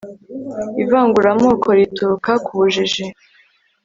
ivanguramoko 0.83 1.67
rituruka 1.77 2.31
ku 2.45 2.51
bujiji 2.59 3.05